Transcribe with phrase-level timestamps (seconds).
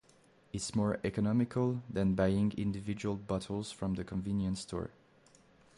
[0.51, 4.89] It's more economical than buying individual bottles from the convenience store.